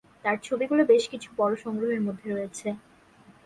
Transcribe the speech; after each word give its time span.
তার 0.25 0.37
ছবিগুলি 0.43 0.83
বেশ 0.91 1.03
কিছু 1.13 1.29
বড়ো 1.39 1.55
সংগ্রহের 1.63 2.01
মধ্যে 2.07 2.27
রয়েছে। 2.29 2.67